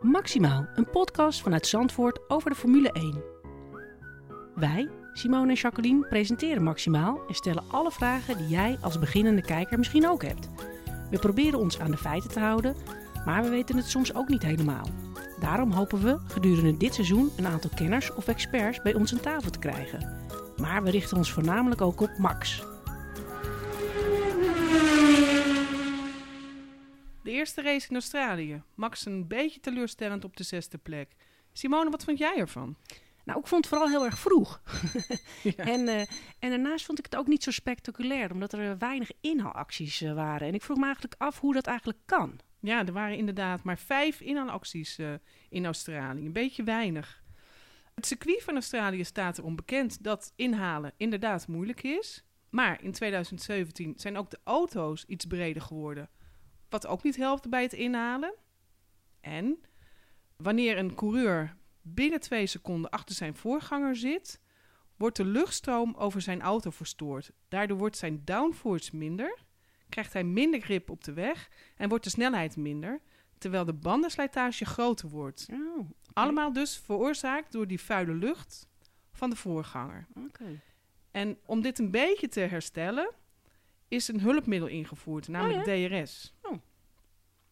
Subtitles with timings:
[0.00, 3.22] Maximaal, een podcast vanuit Zandvoort over de Formule 1.
[4.54, 9.78] Wij, Simone en Jacqueline, presenteren Maximaal en stellen alle vragen die jij als beginnende kijker
[9.78, 10.48] misschien ook hebt.
[11.10, 12.76] We proberen ons aan de feiten te houden,
[13.24, 14.88] maar we weten het soms ook niet helemaal.
[15.40, 19.50] Daarom hopen we gedurende dit seizoen een aantal kenners of experts bij ons aan tafel
[19.50, 20.16] te krijgen.
[20.56, 22.64] Maar we richten ons voornamelijk ook op Max.
[27.36, 28.62] Eerste race in Australië.
[28.74, 31.12] Max een beetje teleurstellend op de zesde plek.
[31.52, 32.76] Simone, wat vond jij ervan?
[33.24, 34.60] Nou, ik vond het vooral heel erg vroeg.
[35.42, 35.64] Ja.
[35.64, 36.00] En, eh,
[36.38, 40.14] en daarnaast vond ik het ook niet zo spectaculair, omdat er eh, weinig inhaalacties eh,
[40.14, 40.48] waren.
[40.48, 42.40] En ik vroeg me eigenlijk af hoe dat eigenlijk kan.
[42.60, 44.98] Ja, er waren inderdaad maar vijf inhaalacties
[45.48, 46.24] in Australië.
[46.24, 47.22] Een beetje weinig.
[47.94, 52.24] Het circuit van Australië staat erom bekend dat inhalen inderdaad moeilijk is.
[52.50, 56.08] Maar in 2017 zijn ook de auto's iets breder geworden.
[56.68, 58.34] Wat ook niet helpt bij het inhalen.
[59.20, 59.60] En
[60.36, 64.40] wanneer een coureur binnen twee seconden achter zijn voorganger zit,
[64.96, 67.32] wordt de luchtstroom over zijn auto verstoord.
[67.48, 69.38] Daardoor wordt zijn downforce minder,
[69.88, 73.00] krijgt hij minder grip op de weg en wordt de snelheid minder,
[73.38, 75.48] terwijl de bandenslijtage groter wordt.
[75.52, 78.68] Oh, Allemaal dus veroorzaakt door die vuile lucht
[79.12, 80.06] van de voorganger.
[81.10, 83.10] En om dit een beetje te herstellen,
[83.88, 86.34] is een hulpmiddel ingevoerd, namelijk DRS.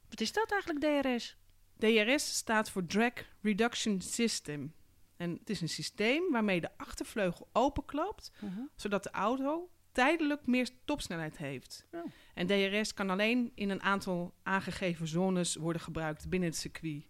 [0.09, 1.37] Wat is dat eigenlijk, DRS?
[1.77, 4.75] DRS staat voor Drag Reduction System.
[5.17, 8.33] En het is een systeem waarmee de achtervleugel openklapt,
[8.75, 11.87] zodat de auto tijdelijk meer topsnelheid heeft.
[11.91, 12.05] Oh.
[12.35, 17.05] En DRS kan alleen in een aantal aangegeven zones worden gebruikt binnen het circuit.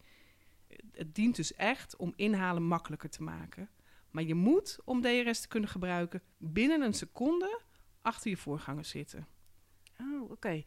[0.92, 3.69] Het dient dus echt om inhalen makkelijker te maken.
[4.11, 7.61] Maar je moet, om DRS te kunnen gebruiken, binnen een seconde
[8.05, 9.27] achter je voorganger zitten.
[10.00, 10.62] Oh, oké.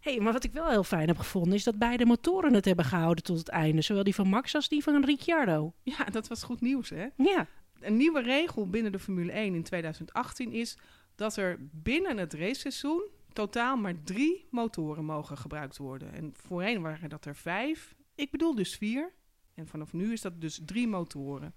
[0.00, 2.84] hey, maar wat ik wel heel fijn heb gevonden is dat beide motoren het hebben
[2.84, 3.82] gehouden tot het einde.
[3.82, 5.72] Zowel die van Max als die van Ricciardo.
[5.82, 7.06] Ja, dat was goed nieuws, hè?
[7.16, 7.46] Ja.
[7.80, 10.78] een nieuwe regel binnen de Formule 1 in 2018 is
[11.14, 16.12] dat er binnen het raceseizoen totaal maar drie motoren mogen gebruikt worden.
[16.12, 17.94] En voorheen waren dat er vijf.
[18.14, 19.12] Ik bedoel dus vier.
[19.54, 21.54] En vanaf nu is dat dus drie motoren.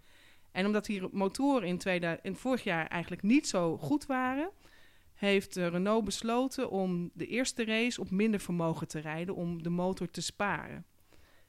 [0.51, 4.51] En omdat die motoren in, 2000, in vorig jaar eigenlijk niet zo goed waren,
[5.21, 9.69] heeft eh, Renault besloten om de eerste race op minder vermogen te rijden om de
[9.69, 10.85] motor te sparen.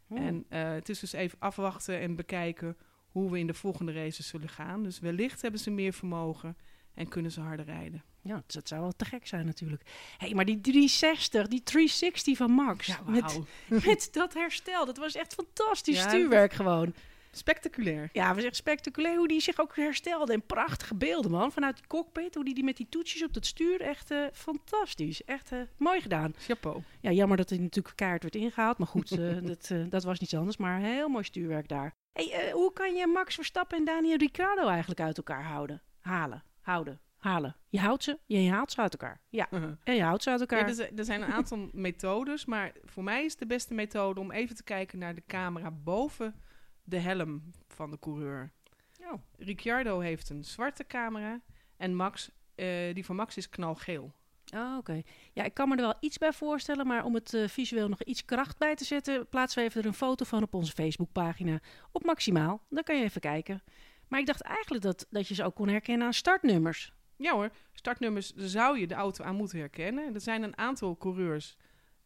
[0.09, 0.21] Oh.
[0.21, 2.77] En eh, het is dus even afwachten en bekijken
[3.09, 4.82] hoe we in de volgende races zullen gaan.
[4.82, 6.56] Dus wellicht hebben ze meer vermogen
[6.94, 8.05] en kunnen ze harder rijden.
[8.22, 9.82] Ja, dus dat zou wel te gek zijn natuurlijk.
[10.19, 12.99] hey, maar die 360, die 360 van Max.
[13.06, 13.41] met,
[13.87, 16.94] met dat herstel, dat was echt fantastisch Ja, stuurwerk gewoon.
[17.37, 18.09] Spectaculair.
[18.12, 20.32] Ja, was echt spectaculair hoe die zich ook herstelde.
[20.32, 21.53] En prachtige beelden, man.
[21.53, 23.81] Vanuit die cockpit, hoe die, die met die toetsjes op het stuur.
[23.81, 25.25] Echt eh, fantastisch.
[25.25, 26.34] Echt eh, mooi gedaan.
[26.38, 26.82] Chapeau.
[27.00, 28.78] Ja, jammer dat hij natuurlijk kaart werd ingehaald.
[28.78, 30.56] Maar goed, eh, dat, dat was niets anders.
[30.56, 31.94] Maar heel mooi stuurwerk daar.
[32.12, 35.82] Hey, hoe kan je Max Verstappen en Daniel Ricciardo eigenlijk uit elkaar houden?
[36.00, 37.56] Halen, houden, halen.
[37.69, 39.20] Je houdt ze, je haalt ze uit elkaar.
[39.28, 39.49] Ja,
[39.84, 40.69] en je houdt ze uit elkaar.
[40.69, 44.31] Ja, er, er zijn een aantal methodes, maar voor mij is de beste methode om
[44.31, 46.34] even te kijken naar de camera boven
[46.82, 48.53] de helm van de coureur.
[49.00, 49.22] Oh.
[49.37, 51.41] Ricciardo heeft een zwarte camera
[51.76, 54.12] en Max, eh, die van Max is knalgeel.
[54.54, 55.03] Oh, oké.
[55.32, 58.03] Ja, ik kan me er wel iets bij voorstellen, maar om het eh, visueel nog
[58.03, 61.60] iets kracht bij te zetten, plaatsen we even er een foto van op onze Facebookpagina
[61.93, 62.62] op Maximaal.
[62.69, 63.62] Dan kan je even kijken.
[64.09, 66.93] Maar ik dacht eigenlijk dat, dat je ze ook kon herkennen aan startnummers.
[67.16, 70.14] Ja hoor, startnummers zou je de auto aan moeten herkennen.
[70.14, 71.56] Er zijn een aantal coureurs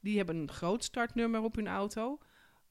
[0.01, 2.19] die hebben een groot startnummer op hun auto.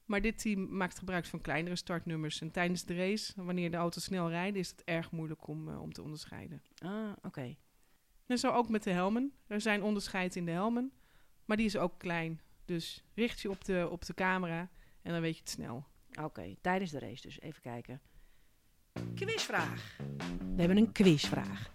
[0.06, 2.40] Maar dit team maakt gebruik van kleinere startnummers.
[2.40, 5.82] En tijdens de race, wanneer de auto's snel rijden, is het erg moeilijk om, eh,
[5.82, 6.62] om te onderscheiden.
[6.78, 7.56] Ah, oké.
[8.26, 9.32] En zo ook met de helmen.
[9.46, 10.92] Er zijn onderscheid in de helmen,
[11.44, 12.40] maar die is ook klein.
[12.64, 14.70] Dus richt je op de, op de camera
[15.02, 15.86] en dan weet je het snel.
[16.22, 17.40] Oké, tijdens de race dus.
[17.40, 18.00] Even kijken.
[19.14, 19.96] Quizvraag.
[20.54, 21.70] We hebben een quizvraag.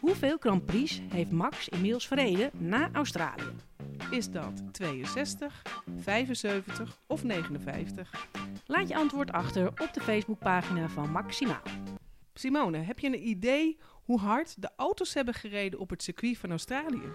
[0.00, 3.73] Hoeveel Grand Prix heeft Max inmiddels verreden na Australië?
[4.10, 5.62] Is dat 62,
[5.96, 8.28] 75 of 59?
[8.66, 11.62] Laat je antwoord achter op de Facebookpagina van Maximaal.
[12.34, 16.50] Simone, heb je een idee hoe hard de auto's hebben gereden op het circuit van
[16.50, 17.12] Australië?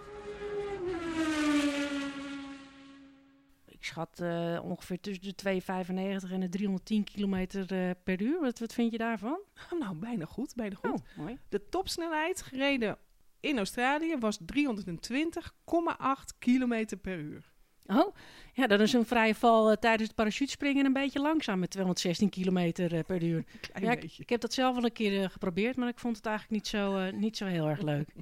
[3.66, 8.40] Ik schat eh, ongeveer tussen de 295 en de 310 kilometer eh, per uur.
[8.42, 9.40] Wat, wat vind je daarvan?
[9.80, 10.92] Nou, bijna goed, bijna goed.
[10.92, 11.38] Oh, mooi.
[11.50, 12.98] De topsnelheid gereden
[13.40, 17.52] in Australië was 320,8 kilometer per uur.
[17.86, 18.16] Oh,
[18.54, 22.30] ja, dan is een vrije val eh, tijdens het parachutespringen een beetje langzaam met 216
[22.30, 23.44] kilometer eh, per uur.
[23.82, 26.56] Ja, ik, heb dat zelf wel een keer eh, geprobeerd, maar ik vond het eigenlijk
[26.56, 28.10] niet zo, niet zo heel erg leuk.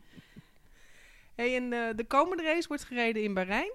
[1.35, 3.73] Hey, en de komende race wordt gereden in Bahrein.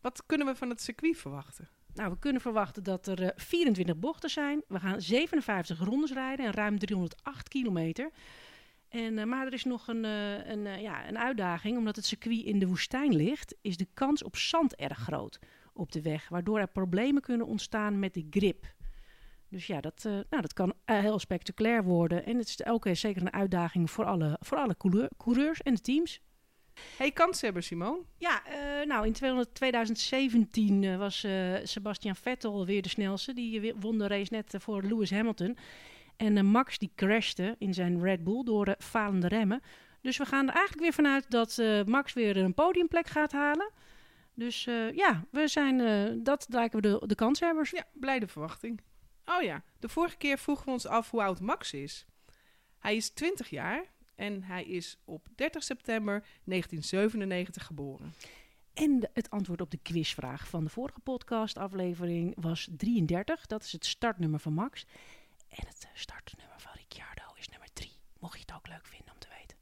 [0.00, 1.68] Wat kunnen we van het circuit verwachten?
[1.94, 4.62] Nou, we kunnen verwachten dat er uh, 24 bochten zijn.
[4.68, 8.10] We gaan 57 rondes rijden en ruim 308 kilometer.
[8.90, 11.76] En, uh, maar er is nog een, uh, een, ja, een uitdaging.
[11.76, 15.38] Omdat het circuit in de woestijn ligt, is de kans op zand erg groot
[15.72, 16.28] op de weg.
[16.28, 18.74] Waardoor er problemen kunnen ontstaan met de grip.
[19.48, 22.24] Dus ja, dat, nou, dat kan heel spectaculair worden.
[22.24, 24.76] En het is ook uh, zeker een uitdaging voor alle, voor alle
[25.16, 26.20] coureurs en de teams.
[26.96, 28.06] Hey, kanshebber Simon.
[28.18, 28.42] Ja,
[28.84, 31.26] nou in 200, 2017 was
[31.62, 33.32] Sebastian Vettel weer de snelste.
[33.32, 35.56] Die won de race net voor Lewis Hamilton.
[36.20, 39.60] En Max die crashte in zijn Red Bull door falende remmen.
[40.00, 43.70] Dus we gaan er eigenlijk weer vanuit dat Max weer een podiumplek gaat halen.
[44.34, 44.64] Dus
[44.94, 45.78] ja, we zijn,
[46.22, 47.70] dat lijken we de, de kanshebbers.
[47.70, 48.80] Ja, blijde verwachting.
[49.24, 52.06] Oh ja, de vorige keer vroegen we ons af hoe oud Max is.
[52.78, 53.84] Hij is 20 jaar
[54.14, 56.12] en hij is op 30 september
[56.44, 58.14] 1997 geboren.
[58.74, 63.46] En het antwoord op de quizvraag van de vorige podcastaflevering was 33.
[63.46, 64.86] Dat is het startnummer van Max.
[65.50, 67.90] En het startnummer van Ricciardo is nummer 3.
[68.18, 69.56] Mocht je het ook leuk vinden om te weten.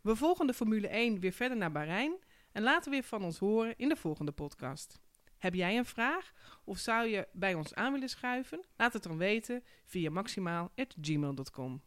[0.00, 2.16] We volgen de Formule 1 weer verder naar Bahrein.
[2.52, 5.00] En laten weer van ons horen in de volgende podcast.
[5.38, 6.32] Heb jij een vraag
[6.64, 8.64] of zou je bij ons aan willen schuiven?
[8.76, 11.82] Laat het dan weten via maximaal.gmail.com.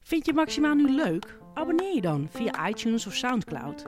[0.00, 1.38] Vind je Maximaal nu leuk?
[1.54, 3.84] Abonneer je dan via iTunes of Soundcloud.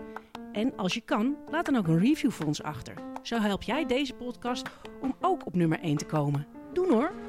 [0.52, 2.94] En als je kan, laat dan ook een review voor ons achter.
[3.22, 4.68] Zo help jij deze podcast
[5.00, 6.46] om ook op nummer 1 te komen.
[6.72, 7.27] Doe hoor!